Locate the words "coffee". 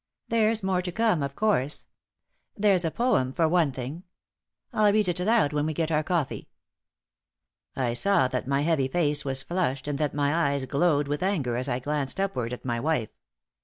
6.01-6.49